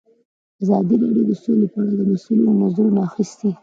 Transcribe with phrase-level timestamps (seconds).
[0.63, 3.51] ازادي راډیو د سوله په اړه د مسؤلینو نظرونه اخیستي.